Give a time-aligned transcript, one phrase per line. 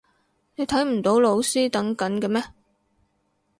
[0.55, 2.41] 你睇唔到老師等緊嘅咩？